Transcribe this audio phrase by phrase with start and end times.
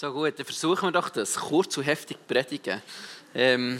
[0.00, 1.34] So gut, dann versuchen wir doch das.
[1.34, 2.80] Kurz und heftig predigen.
[3.34, 3.78] Ähm,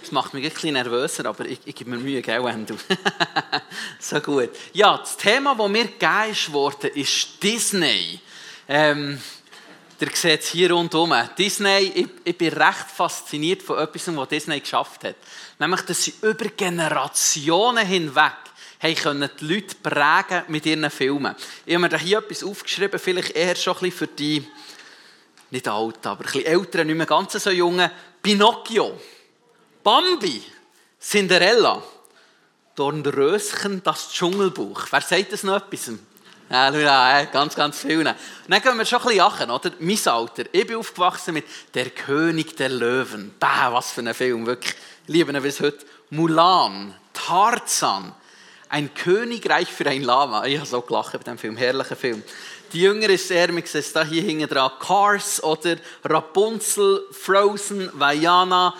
[0.00, 2.76] das macht mich ein bisschen nervöser, aber ich, ich gebe mir Mühe, gell, Endo?
[4.00, 4.48] so gut.
[4.72, 8.18] Ja, das Thema, das mir gegeben wurde, ist Disney.
[8.70, 9.20] Ähm,
[10.00, 11.12] ihr seht es hier rundherum.
[11.36, 15.16] Disney, ich, ich, bin recht fasziniert von etwas, was Disney geschafft hat.
[15.58, 18.32] Nämlich, dass sie über Generationen hinweg
[19.02, 21.34] können die Leute prägen mit ihren Filmen.
[21.66, 24.46] Ich habe mir hier etwas aufgeschrieben, vielleicht eher schon ein bisschen für die
[25.50, 27.90] nicht alt, aber ein bisschen älteren, nicht mehr ganz so jungen,
[28.22, 28.98] Pinocchio,
[29.82, 30.42] Bambi,
[31.00, 31.82] Cinderella,
[32.74, 34.86] Dornröschen, das Dschungelbuch.
[34.90, 35.90] Wer sagt das noch etwas?
[36.50, 38.02] Ja, ja, ganz, ganz viel.
[38.04, 38.16] Dann
[38.62, 39.70] gehen wir schon ein bisschen lachen, oder?
[39.80, 40.44] Mein Alter.
[40.50, 43.34] Ich bin aufgewachsen mit Der König der Löwen.
[43.38, 44.74] Bah, was für ein Film, wirklich.
[45.06, 45.84] Ich liebe ihn bis heute.
[46.10, 48.14] Mulan, Tarzan,
[48.70, 50.46] ein Königreich für ein Lama.
[50.46, 52.22] Ich habe so gelacht bei diesem Film, herrlicher Film.
[52.72, 58.74] Die Jüngere ist eher, sehen es da hier hinten dran, Cars oder Rapunzel, Frozen, Vajana.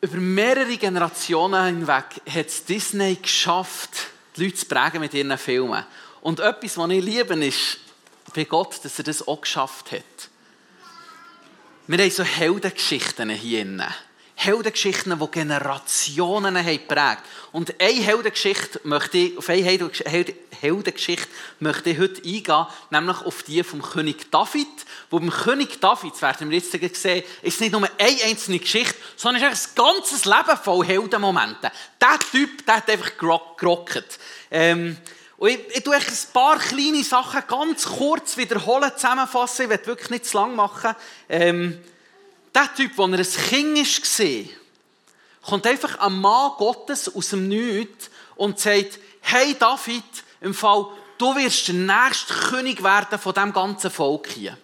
[0.00, 3.90] Über mehrere Generationen hinweg hat es Disney geschafft,
[4.36, 5.84] die Leute zu prägen mit ihren Filmen.
[6.22, 7.78] Und etwas, was ich liebe, ist
[8.34, 10.02] bei Gott, dass er das auch geschafft hat.
[11.86, 13.82] Wir haben so Heldengeschichten hier drin.
[14.34, 21.28] Heldengeschichten, die Generationen haben geprägt Und eine Heldengeschichte möchte ich, auf eine Heldengeschichte
[21.60, 24.66] möchte ich heute eingehen, nämlich auf die vom König David.
[25.10, 28.94] Wo beim König David, das werden wir jetzt sehen, ist nicht nur eine einzelne Geschichte,
[29.16, 31.70] sondern ist ein ganzes Leben voll Heldenmomente.
[32.00, 34.18] Der Typ, der hat einfach gerockt.
[34.50, 34.96] Ähm,
[35.36, 36.02] und ich, ich tue ein
[36.32, 39.64] paar kleine Sachen ganz kurz wiederholen, zusammenfassen.
[39.64, 40.94] Ich werde wirklich nicht zu lang machen.
[41.28, 41.82] Ähm,
[42.54, 44.56] der Typ, der er ein Kind war,
[45.42, 50.04] kommt einfach ein Mann Gottes aus dem Nichts und sagt, hey David,
[50.40, 50.86] im Fall,
[51.18, 54.56] du wirst der nächste König werden von diesem ganzen Volk hier.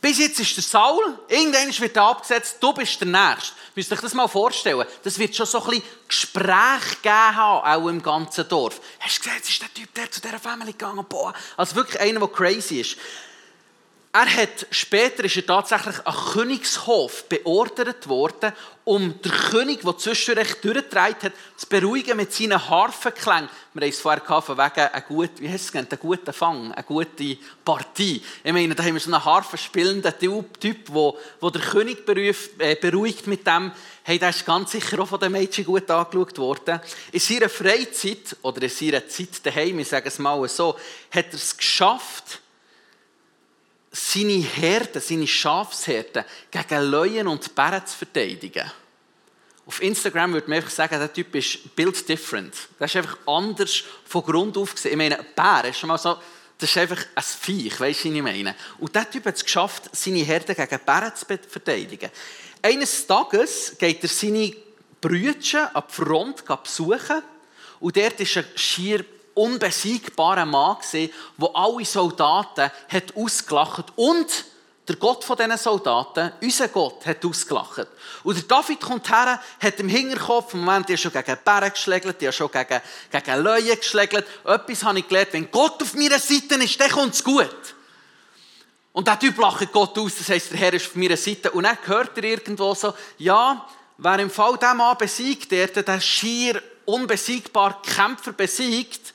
[0.00, 3.54] Bis jetzt ist der Saul, irgendwann wird er abgesetzt, du bist der Nächste.
[3.74, 4.86] Müsst euch das mal vorstellen.
[5.02, 8.80] Das wird schon so ein bisschen Gespräch geben haben, auch im ganzen Dorf.
[9.00, 11.34] Hast du gesehen, jetzt ist der Typ, der zu dieser Family gegangen, boah.
[11.56, 12.96] Also wirklich einer, der crazy ist.
[14.18, 18.54] Er hat, später ist er tatsächlich an Königshof beordert worden,
[18.84, 23.50] um den König, der zwischendurch durchgetragen hat, zu beruhigen mit seinen Harfenklängen.
[23.74, 26.82] Wir haben es vorher gehabt, wegen ein gut, wie heißt es einen guten Fang, eine
[26.82, 28.22] gute Partie.
[28.42, 31.12] Ich meine, da haben wir so einen harfenspielenden Typ, der,
[31.42, 33.70] der der König beruhigt, äh, beruhigt mit dem.
[34.02, 36.80] Hey, der ist ganz sicher auch von den Mädchen gut angeschaut worden.
[37.12, 40.74] In seiner Freizeit, oder in seiner Zeit daheim, ich sage es mal so,
[41.10, 42.40] hat er es geschafft,
[43.96, 48.70] seine Herden, seine Schafsherden gegen Löwen und Bären zu verteidigen.
[49.64, 52.54] Auf Instagram würde man einfach sagen, der Typ ist built different.
[52.78, 54.92] Der ist einfach anders von Grund auf gesehen.
[54.92, 56.16] Ich meine, ein Bär ist schon mal so,
[56.58, 58.54] das ist einfach ein Viech, weißt du, was ich meine?
[58.78, 62.10] Und der Typ hat es geschafft, seine Herden gegen Bären zu verteidigen.
[62.62, 64.54] Eines Tages geht er seine
[65.00, 67.22] Brüder an die Front besuchen
[67.80, 69.04] und dort ist er schier
[69.36, 74.26] unbesiegbaren Mann gesehen, wo alle Soldaten hat ausgelacht und
[74.88, 77.88] der Gott von diesen Soldaten, unser Gott, hat ausgelacht.
[78.22, 82.20] Und der David kommt her, hat im Hinterkopf, im Moment, die schon gegen Bären geschlägelt,
[82.20, 82.80] die schon gegen,
[83.10, 84.26] gegen Löwen geschlägelt.
[84.44, 87.74] Etwas habe ich gelernt, wenn Gott auf meiner Seite ist, dann kommt es gut.
[88.92, 91.50] Und der Typ lacht Gott aus, das heisst, der Herr ist auf meiner Seite.
[91.50, 93.66] Und dann hört er irgendwo so, ja,
[93.98, 99.12] wer im Fall diesen Mann besiegt, der, der schier unbesiegbar Kämpfer besiegt,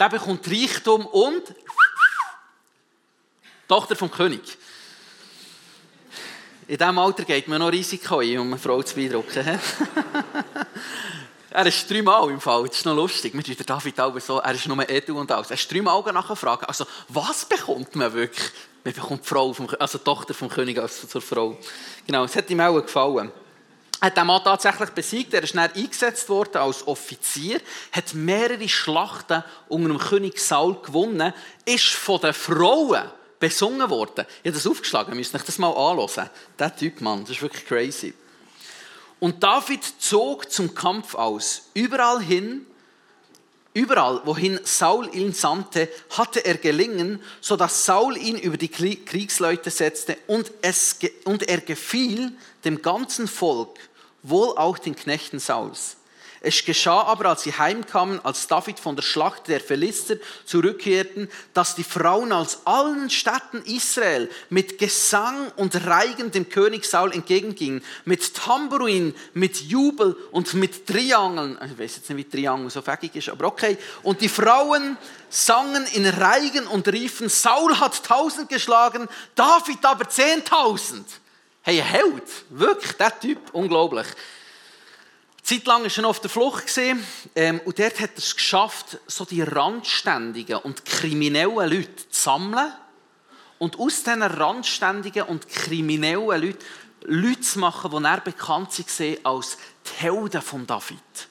[0.00, 1.42] der bekommt Reichtum und
[3.68, 4.40] Tochter vom König.
[6.66, 9.44] In diesem Alter geht man noch Risiko ein, um eine Frau zu beeindrucken.
[11.50, 13.34] er ist dreimal im Fall, das ist noch lustig.
[13.34, 15.50] Mit der David auch so, er ist nur Edu und alles.
[15.50, 16.66] Er ist dreimal nachgefragt.
[16.66, 18.50] Also, was bekommt man wirklich?
[18.82, 21.58] Man bekommt die Frau vom, also die Tochter vom König als zur Frau.
[22.06, 23.30] Genau, es hat ihm auch gefallen
[24.00, 25.34] hat den Mann tatsächlich besiegt.
[25.34, 27.60] Er ist dann eingesetzt worden als Offizier,
[27.92, 31.32] hat mehrere Schlachten unter dem König Saul gewonnen,
[31.64, 34.26] ist von den Frauen besungen worden.
[34.42, 36.30] Ich habe das aufgeschlagen, müsst euch das mal anschauen.
[36.58, 38.14] Der Typ, Mann, das ist wirklich crazy.
[39.18, 41.62] Und David zog zum Kampf aus.
[41.74, 42.66] Überall hin,
[43.74, 50.16] überall, wohin Saul ihn sandte, hatte er gelingen, sodass Saul ihn über die Kriegsleute setzte
[50.26, 52.32] und, es, und er gefiel
[52.64, 53.78] dem ganzen Volk
[54.22, 55.96] wohl auch den Knechten Sauls.
[56.42, 61.74] Es geschah aber, als sie heimkamen, als David von der Schlacht der Philister zurückkehrten, dass
[61.74, 68.34] die Frauen aus allen Städten Israel mit Gesang und Reigen dem König Saul entgegengingen, mit
[68.34, 71.58] Tambourin, mit Jubel und mit Triangeln.
[71.72, 73.76] Ich weiß jetzt nicht, wie Triangel so fähig ist, aber okay.
[74.02, 74.96] Und die Frauen
[75.28, 81.06] sangen in Reigen und riefen, Saul hat tausend geschlagen, David aber zehntausend.
[81.62, 84.06] Hey, ein Held, wirklich, der Typ, unglaublich.
[85.42, 86.64] Zeitlang war er auf der Flucht
[87.34, 92.72] ähm, und dort hat er es geschafft, so die randständigen und kriminellen Leute zu sammeln
[93.58, 96.64] und aus diesen randständigen und kriminellen Leuten
[97.02, 101.29] Leute zu machen, die er bekannt sind als die Helden von David.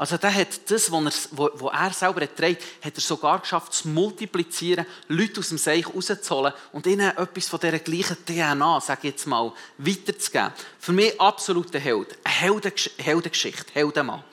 [0.00, 3.86] Also der hat das, was er, was er selber trägt, hat er sogar geschafft zu
[3.86, 9.10] multiplizieren, Leute aus dem Seich rauszuholen und ihnen etwas von dieser gleichen DNA, sage ich
[9.10, 10.52] jetzt mal, weiterzugeben.
[10.78, 12.16] Für mich absoluter Held.
[12.24, 14.24] Eine Heldengeschichte, Heldenmann.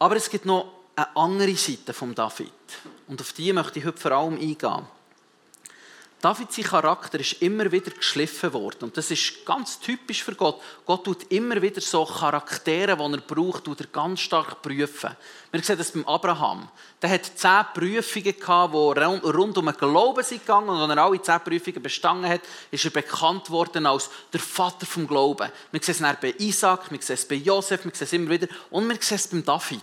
[0.00, 2.50] Aber es gibt noch eine andere Seite von David.
[3.06, 4.88] Und auf die möchte ich heute vor allem eingehen.
[6.20, 8.78] David, sein Charakter ist immer wieder geschliffen worden.
[8.82, 10.60] Und das ist ganz typisch für Gott.
[10.84, 15.10] Gott tut immer wieder so Charaktere, die er braucht, tut er ganz stark prüfen.
[15.52, 16.68] Wir sehen das beim Abraham.
[17.00, 20.70] Der hat zehn Prüfungen gehabt, die rund um den Glauben sind gegangen.
[20.70, 22.40] Und wenn er alle zehn Prüfungen bestanden hat,
[22.72, 25.52] ist er bekannt worden als der Vater vom Glauben.
[25.70, 28.48] Wir sehen es bei Isaac, wir sehen es bei Josef, wir sehen es immer wieder.
[28.70, 29.82] Und wir sehen es beim David.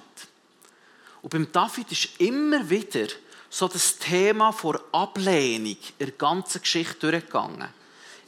[1.22, 3.08] Und beim David ist immer wieder
[3.56, 7.70] so das Thema vor Ablehnung in der ganzen Geschichte durchgegangen.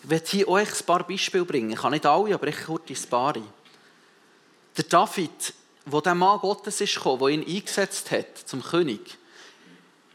[0.02, 1.72] Ich werde hier euch ein paar Beispiele bringen.
[1.72, 3.34] Ich kann nicht alle, aber ich kurz ein paar.
[3.34, 5.54] Der David,
[5.86, 9.18] wo der Mann Gottes ist gekommen, der ihn eingesetzt hat zum König,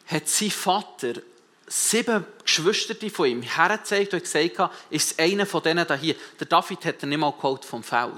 [0.07, 1.21] hat sein Vater
[1.67, 6.17] sieben Geschwister von ihm hergezeigt und gesagt, ist einer von denen da hier.
[6.41, 8.13] Der David hat er nicht mal geholt vom Feld.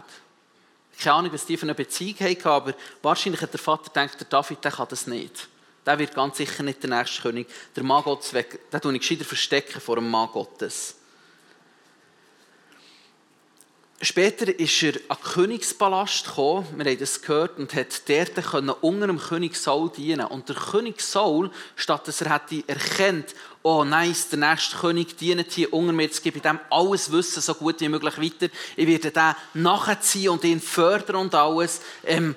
[1.00, 4.28] Keine Ahnung, was die für eine Beziehung hatten, aber wahrscheinlich hat der Vater gedacht, der
[4.28, 5.48] David der kann das nicht
[5.86, 7.46] der wird ganz sicher nicht der nächste König.
[7.76, 10.96] Der Mann Gottes weg, den tue ich gescheiter verstecken vor dem Mann Gottes.
[14.04, 19.06] Später ist er an den Königspalast gekommen, wir haben das gehört, und hat dort unter
[19.06, 20.26] dem König Saul dienen.
[20.26, 25.50] Und der König Saul, statt dass er hätte erkennt, oh nice, der nächste König dient
[25.52, 28.86] hier unter mir, jetzt gebe ich dem alles Wissen so gut wie möglich weiter, ich
[28.86, 32.34] werde den nachziehen und ihn fördern und alles, ähm,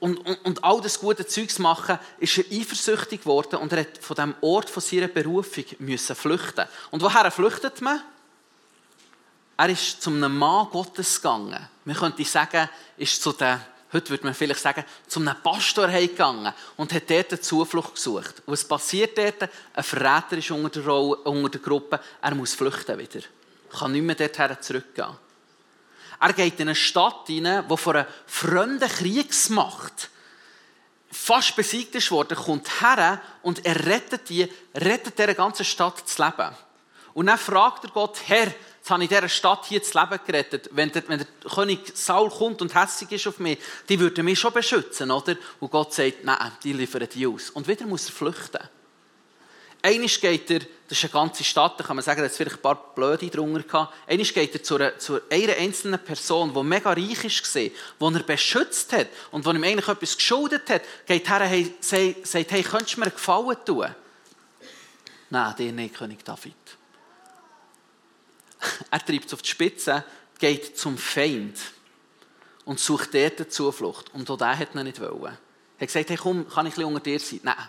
[0.00, 3.98] und, und, und all das gute Zeugs machen, ist er eifersüchtig geworden und er hat
[4.00, 6.66] von dem Ort von seiner Berufung müssen flüchten.
[6.90, 8.02] Und woher flüchtet man?
[9.58, 11.68] Er ist zu einem Mann Gottes gegangen.
[11.84, 13.60] Man könnte sagen, ist zu der,
[13.92, 18.42] heute würde man vielleicht sagen, zu einem Pastor gegangen und hat dort eine Zuflucht gesucht.
[18.46, 19.50] Und was passiert dort?
[19.74, 23.20] Ein Verräter ist unter der, unter der Gruppe, er muss flüchten wieder.
[23.70, 25.14] Er kann nicht mehr dorthin zurückgehen.
[26.20, 30.10] Er geht in eine Stadt hinein, die von einer fremden Kriegsmacht
[31.10, 36.18] fast besiegt ist worden, kommt her und er rettet die, rettet dieser ganzen Stadt das
[36.18, 36.54] Leben.
[37.14, 40.70] Und dann fragt er Gott, Herr, jetzt habe ich dieser Stadt hier das Leben gerettet.
[40.72, 43.58] Wenn der, wenn der König Saul kommt und hässlich ist auf mich,
[43.88, 45.36] die würden mich schon beschützen, oder?
[45.58, 47.50] Und Gott sagt, nein, die liefern die aus.
[47.50, 48.68] Und wieder muss er flüchten.
[49.82, 52.56] Eines geht er, das ist eine ganze Stadt, da kann man sagen, da hat vielleicht
[52.56, 53.94] ein paar Blöde drunter gehabt.
[54.06, 58.22] Eines geht er zu einer, zu einer einzelnen Person, die mega reich ist, die er
[58.22, 62.96] beschützt hat und die ihm eigentlich etwas geschuldet hat, geht her und sagt, hey, könntest
[62.96, 63.94] du mir einen Gefallen tun?
[65.30, 66.54] Nein, dir nicht, König David.
[68.90, 70.04] Er treibt es auf die Spitze,
[70.38, 71.56] geht zum Feind
[72.64, 74.12] und sucht dort eine Zuflucht.
[74.12, 75.22] Und auch der hat ihn nicht wollen.
[75.22, 77.40] Er hat gesagt, hey, komm, kann ich ein bisschen unter dir sein?
[77.42, 77.68] Nein.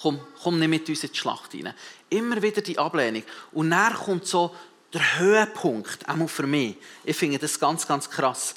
[0.00, 1.74] Komm, komm nicht mit uns in die Schlacht hinein.
[2.10, 3.22] Immer wieder die Ablehnung.
[3.52, 4.54] Und dann kommt so
[4.92, 6.76] der Höhepunkt, auch für mich.
[7.04, 8.54] Ich finde das ganz, ganz krass.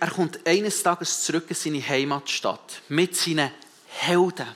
[0.00, 3.50] Er kommt eines Tages zurück in seine Heimatstadt mit seinen
[3.88, 4.46] Helden,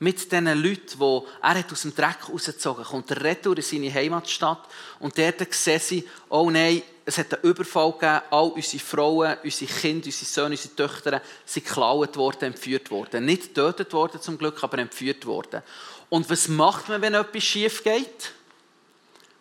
[0.00, 2.90] mit diesen Leuten, die er aus dem Dreck rausgezogen hat.
[2.90, 4.68] Kommt er retour in seine Heimatstadt
[5.00, 9.72] und dort sehen sie, oh nein, es hat einen Überfall gegeben, all unsere Frauen, unsere
[9.72, 13.24] Kinder, unsere Söhne, unsere Töchter sind geklaut worden, entführt worden.
[13.24, 15.62] Nicht getötet worden zum Glück, aber entführt worden.
[16.10, 18.32] Und was macht man, wenn etwas schief geht?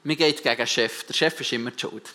[0.04, 1.04] Man geht gegen den Chef.
[1.04, 2.14] Der Chef ist immer die Schuld.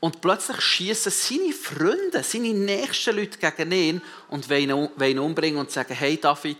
[0.00, 5.70] Und plötzlich schießen seine Freunde, seine nächsten Leute gegen ihn und wollen ihn umbringen und
[5.70, 6.58] sagen, hey David,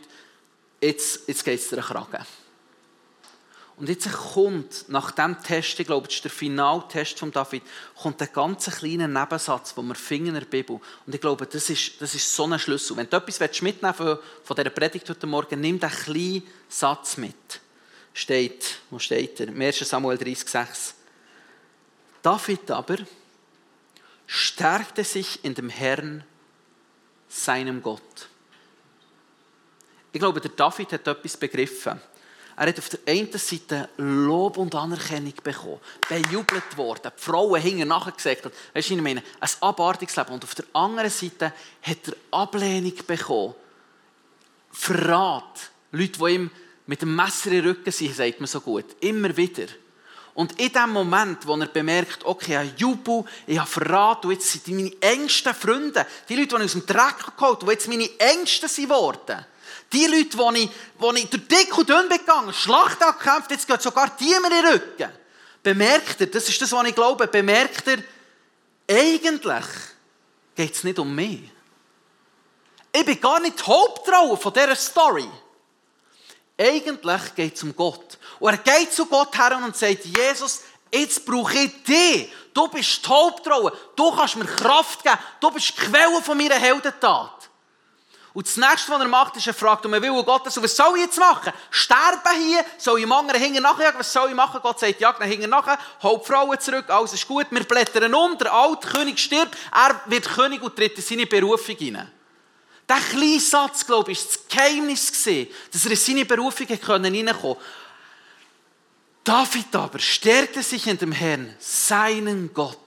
[0.83, 2.27] jetzt, jetzt geht es dir Kragen.
[3.77, 7.63] Und jetzt kommt, nach diesem Test, ich glaube, das ist der Finaltest von David,
[8.01, 10.79] kommt ein ganz kleiner Nebensatz, den wir finden in der Bibel.
[11.07, 12.97] Und ich glaube, das ist, das ist so ein Schlüssel.
[12.97, 17.35] Wenn du etwas mitnehmen willst von dieser Predigt heute Morgen, nimm diesen kleinen Satz mit.
[18.13, 19.49] Steht, wo steht er?
[19.49, 19.79] 1.
[19.79, 20.95] Samuel 30, 6.
[22.21, 22.99] David aber
[24.27, 26.23] stärkte sich in dem Herrn,
[27.29, 28.29] seinem Gott.
[30.13, 32.01] Ich glaube, der David hat etwas begriffen.
[32.55, 37.89] Er hat auf der einen Seite Lob und Anerkennung bekommen, bejubelt worden, die Frauen hingen
[37.89, 38.45] nachher gesagt.
[38.75, 40.33] Weißt du, ich meine, ein abartiges Leben.
[40.33, 43.55] Und auf der anderen Seite hat er Ablehnung bekommen.
[44.71, 45.71] Verrat.
[45.93, 46.51] Leute, die ihm
[46.87, 48.85] mit dem Messer in den Rücken sind, sagt man so gut.
[49.01, 49.67] Immer wieder.
[50.35, 54.33] Und in dem Moment, wo er bemerkt, okay, ich habe Jubu, ich habe Verrat, und
[54.33, 57.73] jetzt sind meine engsten Freunde, die Leute, die ich aus dem Dreck geholt habe, die
[57.73, 58.89] jetzt meine Ängsten sind
[59.93, 63.83] die Leute, die ich, die ich durch dick und dünn begangen, Schlacht angekämpft, jetzt geht
[63.83, 65.13] sogar die mir in den Rücken.
[65.63, 67.99] Bemerkt er, das ist das, was ich glaube, bemerkt er,
[68.89, 69.65] eigentlich
[70.55, 71.51] geht es nicht um mich.
[72.93, 75.29] Ich bin gar nicht die Hauptrolle von dieser Story.
[76.59, 78.19] Eigentlich geht es um Gott.
[78.39, 80.61] Und er geht zu Gott her und sagt, Jesus,
[80.93, 82.33] jetzt brauche ich dich.
[82.53, 83.73] Du bist die Hauptrolle.
[83.97, 85.19] Du kannst mir Kraft geben.
[85.41, 87.49] Du bist die Quelle von meiner Heldentat.
[88.35, 90.97] Und das nächste, was er macht, ist, er fragt um den Willen Gottes, was soll
[90.97, 91.53] ich jetzt machen?
[91.71, 92.65] Sterben hier?
[92.79, 94.01] Soll ich Mangere hinten nachjagen?
[94.01, 94.61] Was soll ich machen?
[94.63, 98.39] Gott sagt, jag ihn hinten nachher, holt Frauen zurück, alles ist gut, wir blättern um,
[98.39, 102.11] der alte König stirbt, er wird König und tritt in seine Berufung hinein.
[102.89, 107.61] Der kleine Satz, glaube ich, war das Geheimnis, dass er in seine Berufung hineinkommen konnte.
[109.25, 112.79] David aber stärkte sich in dem Herrn, seinen Gott.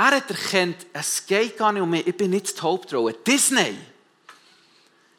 [0.00, 3.12] Er hat erkannt, es geht gar nicht um mich, ich bin nicht die Hauptrolle.
[3.12, 3.76] Disney.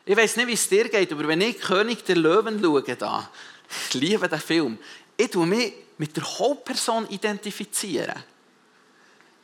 [0.04, 3.30] Ich weiß nicht, wie es dir geht, aber wenn ich König der Löwen schaue, da,
[3.90, 4.80] ich liebe den Film,
[5.16, 8.24] ich tue mich mit der Hauptperson identifizieren.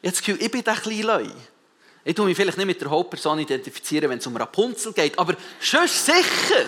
[0.01, 1.27] Das Gefühl, ich bin der kleine Leu.
[2.03, 5.35] Ich tue mich vielleicht nicht mit der Hauptperson identifizieren, wenn es um Rapunzel geht, aber
[5.59, 6.65] schon sicher.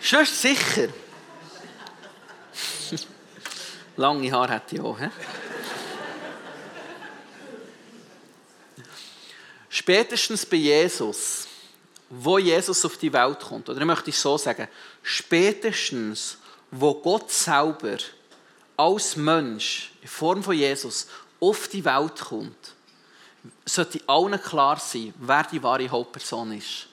[0.00, 0.86] Schon sicher.
[3.96, 5.00] Lange Haare hätte ich auch.
[5.00, 5.08] He?
[9.74, 11.48] Spätestens bei Jesus,
[12.08, 14.68] wo Jesus auf die Welt kommt, oder ich möchte es so sagen,
[15.02, 16.38] spätestens,
[16.70, 17.96] wo Gott selber
[18.76, 21.08] als Mensch in Form von Jesus
[21.40, 22.72] auf die Welt kommt,
[23.64, 26.86] sollte allen klar sein, wer die wahre Hauptperson ist,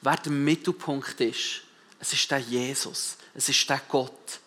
[0.00, 1.62] wer der Mittelpunkt ist.
[1.98, 4.38] Es ist der Jesus, es ist der Gott.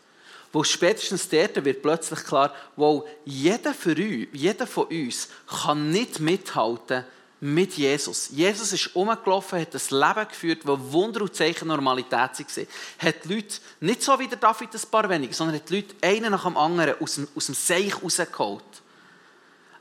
[0.54, 6.22] Wo spätestens dort wird plötzlich klar, wo jeder, für uns, jeder von uns kann nicht
[6.22, 7.04] mithalten
[7.44, 8.30] mit Jesus.
[8.30, 12.68] Jesus ist umgelaufen, hat ein Leben geführt, wo Wunder und Zeichen Normalität waren.
[13.00, 15.96] Hat die Leute, nicht so wie der David ein paar wenige, sondern hat die Leute
[16.02, 18.64] einen nach dem anderen aus dem, aus dem Seich rausgeholt.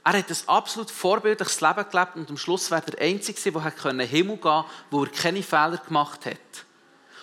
[0.03, 3.91] Er hat ein absolut vorbildliches Leben gelebt und am Schluss war er der Einzige, der
[3.93, 6.37] in den Himmel gehen konnte, wo er keine Fehler gemacht hat.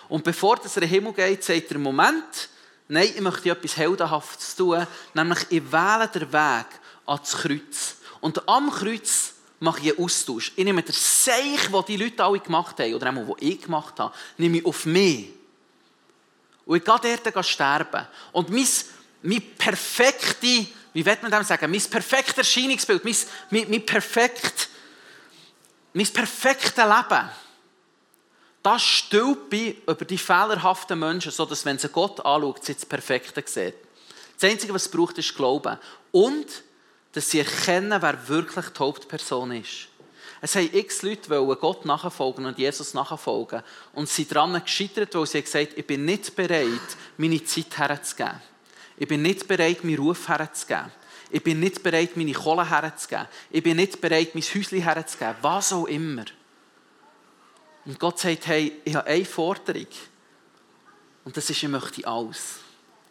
[0.08, 2.48] Und bevor er in den Himmel geht, sagt er, Moment,
[2.88, 6.66] Nein, ich möchte etwas Heldenhaftes tun, nämlich ich wähle den Weg
[7.06, 7.96] ans Kreuz.
[8.20, 10.52] Und am Kreuz mache ich einen Austausch.
[10.56, 13.98] Ich nehme den Seich, den die Leute alle gemacht haben, oder einmal, den ich gemacht
[13.98, 15.28] habe, nehme ich auf mich.
[16.66, 18.06] Und ich gehe dort sterben.
[18.32, 18.66] Und mein,
[19.22, 23.16] mein perfekte, wie wird man dem sagen, mein perfektes Erscheinungsbild, mein,
[23.50, 24.68] mein, mein, perfekt,
[25.92, 27.30] mein perfektes Leben,
[28.62, 33.74] das stülpe über die fehlerhaften Menschen, sodass, wenn sie Gott anschaut, sie das Perfekte sieht.
[34.38, 35.78] Das Einzige, was es braucht, ist Glauben.
[36.12, 36.62] Und,
[37.12, 39.88] dass sie erkennen, wer wirklich die Hauptperson ist.
[40.40, 43.62] Es haben x Leute wollen Gott nachfolgen und Jesus nachfolgen
[43.92, 48.40] und sie daran gescheitert, weil sie gesagt ich bin nicht bereit, meine Zeit herzugeben.
[48.96, 50.90] Ich bin nicht bereit, meinen Ruf herzugeben.
[51.30, 53.26] Ich bin nicht bereit, meine Kohle herzugeben.
[53.50, 55.36] Ich bin nicht bereit, mein Häuschen herzugeben.
[55.42, 56.24] Was auch immer.
[57.84, 59.86] Und Gott sagt, hey, ich habe eine Forderung.
[61.24, 62.58] Und das ist, ich möchte alles.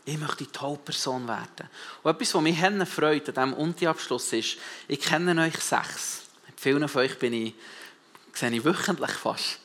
[0.09, 1.69] Ich möchte die Hauptperson werden.
[2.01, 6.23] Und etwas, was mich freut an diesem Unti-Abschluss ist, ich kenne euch sechs.
[6.47, 7.53] Mit vielen von euch bin ich,
[8.33, 9.59] sehe ich wöchentlich fast.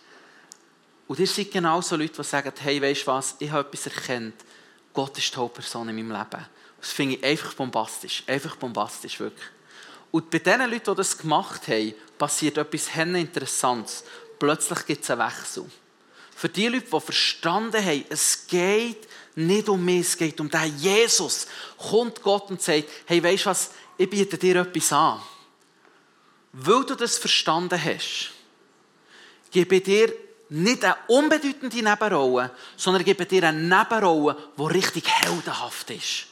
[1.09, 3.87] Und ihr seid genau so Leute, die sagen, hey, weißt du was, ich habe etwas
[3.87, 4.35] erkannt.
[4.93, 6.45] Gott ist die Hauptperson in meinem Leben.
[6.79, 8.23] Das finde ich einfach bombastisch.
[8.27, 9.49] Einfach bombastisch, wirklich.
[10.11, 14.05] Und bei den Leuten, die das gemacht haben, passiert etwas Interessantes
[14.39, 15.65] plötzlich gibt es einen Wechsel.
[16.37, 20.79] Für die Leute, die verstanden haben, es geht nicht um mich, es geht um den
[20.79, 25.21] Jesus, kommt Gott und sagt, hey, du was, ich biete dir etwas an.
[26.53, 28.33] Weil du das verstanden hast,
[29.51, 30.13] gebe ich dir
[30.51, 36.27] nicht eine unbedeutende Nebenrolle, sondern gebe dir eine Nebenrolle, die richtig heldenhaft ist.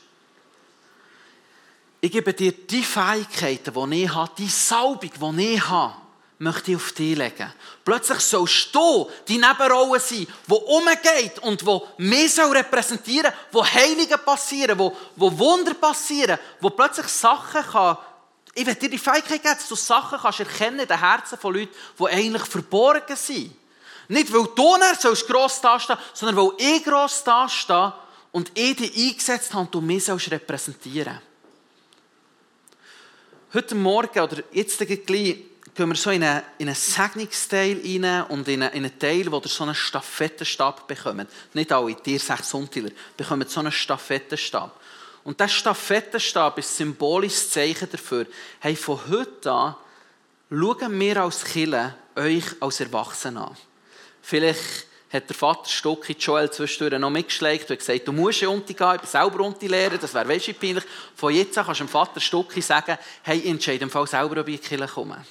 [2.01, 5.95] Ich gebe dir die Fähigkeiten, die ich habe, die Salbung, die ich habe
[6.43, 7.53] möchte ich auf dich legen.
[7.85, 14.19] Plötzlich sollst du die Nebenrolle sein, die umgeht und die mich repräsentieren soll, wo Heilige
[14.19, 17.97] passieren, wo, wo Wunder passieren, wo plötzlich Sachen kann
[18.55, 21.55] Ich werde dir die Fähigkeit geben, dass du Sachen kannst erkennen in den Herzen von
[21.55, 23.55] Leuten, die eigentlich verborgen sind.
[24.09, 27.93] Nicht, weil du nicht gross dastehen sondern weil ich gross dastehe
[28.33, 31.21] und ich dich eingesetzt habe und du mich repräsentieren
[33.55, 38.47] Heute Morgen oder jetzt gleich gehen wir so in einen, in einen Segnungsteil rein und
[38.49, 41.29] in einen, in einen Teil, wo ihr so einen Stafettenstab bekommt.
[41.55, 44.79] Nicht alle, ihr sechs Sonntäler, bekommen so einen Stafettenstab.
[45.25, 48.27] Und dieser Stafettenstab ist ein symbolisches Zeichen dafür,
[48.61, 49.77] hey, von heute an
[50.51, 53.57] schauen wir als Killer euch als Erwachsene an.
[54.21, 58.75] Vielleicht hat der Vater Stocki Joel zwischendurch noch mitgeschlägt und gesagt, du musst ja unten
[58.75, 60.85] gehen, ich bin selber unten lernen, das wäre du peinlich.
[61.15, 64.49] Von jetzt an kannst du dem Vater Stocki sagen, hey, entscheide im Fall selber, ob
[64.49, 65.25] ich in die Kirche komme.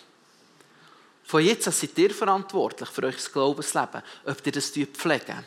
[1.32, 5.46] Von jetzt an seid ihr verantwortlich für euer Glaubensleben, ob ihr das pflegen.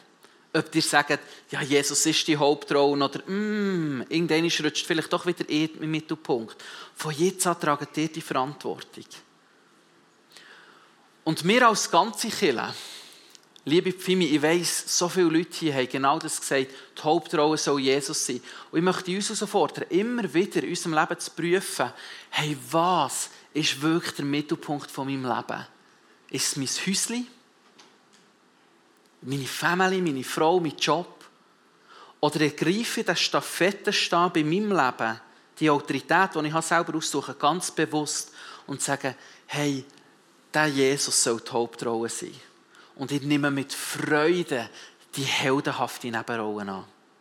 [0.55, 5.47] Ob ihr sagt, ja, Jesus ist die Hauptrolle oder mm, irgendwann rutscht vielleicht doch wieder
[5.47, 6.57] im Mittelpunkt.
[6.97, 9.05] Von jetzt an tragen ihr die Verantwortung.
[11.25, 12.73] Und wir als ganze Kirche,
[13.67, 17.81] Liebe Pfimi, ich weiss, so viele Leute hier haben genau das gesagt, die Hauptrolle soll
[17.81, 18.41] Jesus sein.
[18.71, 21.93] Und ich möchte uns herausfordern, immer wieder in unserem Leben zu prüfen,
[22.31, 25.67] hey, was ist wirklich der Mittelpunkt von meinem Leben?
[26.35, 27.29] Ist es mein Häuschen?
[29.21, 31.25] Meine Familie, meine Frau, mein Job?
[32.19, 35.21] Oder ergreife ich den Stafettenstab in meinem Leben,
[35.61, 38.33] die Autorität, die ich selber aussuche, ganz bewusst
[38.67, 39.15] und sage,
[39.47, 39.85] hey,
[40.53, 42.35] der Jesus soll die Hauptrolle sein
[42.97, 44.69] und ich nehme mit Freude
[45.15, 46.85] die heldenhafte Nebenrolle an.